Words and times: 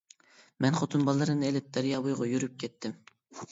مەن 0.65 0.77
خوتۇن 0.79 1.03
بالىلىرىمنى 1.09 1.47
ئېلىپ 1.51 1.69
دەريا 1.79 2.01
بويىغا 2.07 2.33
يۈرۈپ 2.35 2.59
كەتتىم. 2.67 2.99